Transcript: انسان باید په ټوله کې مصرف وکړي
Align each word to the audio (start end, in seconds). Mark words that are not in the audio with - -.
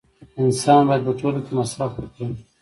انسان 0.43 0.81
باید 0.87 1.01
په 1.07 1.13
ټوله 1.19 1.39
کې 1.45 1.53
مصرف 1.59 1.91
وکړي 1.97 2.27